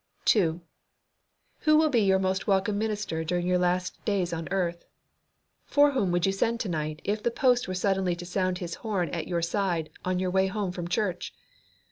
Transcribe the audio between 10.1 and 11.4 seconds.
your way home from church?